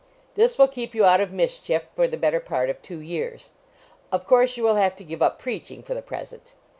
This 0.33 0.57
will 0.57 0.67
keep 0.67 0.95
you 0.95 1.05
out 1.05 1.21
of 1.21 1.31
mischief 1.31 1.83
for 1.95 2.07
the 2.07 2.17
better 2.17 2.39
part 2.39 2.71
of 2.71 2.81
two 2.81 3.01
years; 3.01 3.51
of 4.11 4.25
course 4.25 4.57
you 4.57 4.63
will 4.63 4.77
have 4.77 4.95
to 4.95 5.03
give 5.03 5.21
up 5.21 5.37
preaching, 5.37 5.83
for 5.83 5.93
the 5.93 6.01
present. 6.01 6.55